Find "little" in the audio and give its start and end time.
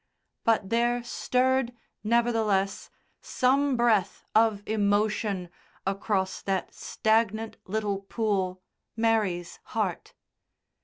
7.67-7.99